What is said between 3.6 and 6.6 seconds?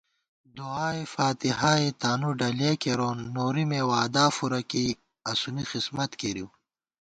مےوعدا فُورہ کېئی اسُونی خِسمت کېرِؤ